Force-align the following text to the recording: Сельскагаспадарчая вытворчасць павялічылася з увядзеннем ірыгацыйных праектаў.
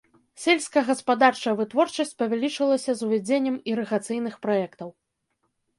Сельскагаспадарчая 0.43 1.53
вытворчасць 1.61 2.15
павялічылася 2.23 2.91
з 3.03 3.09
увядзеннем 3.09 3.55
ірыгацыйных 3.75 4.35
праектаў. 4.49 4.89